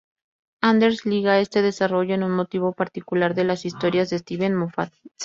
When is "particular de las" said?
2.73-3.65